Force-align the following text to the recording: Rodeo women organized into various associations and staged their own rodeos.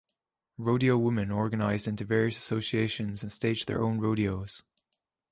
Rodeo 0.57 0.97
women 0.97 1.29
organized 1.29 1.87
into 1.87 2.05
various 2.05 2.35
associations 2.35 3.21
and 3.21 3.31
staged 3.31 3.67
their 3.67 3.83
own 3.83 3.99
rodeos. 3.99 4.63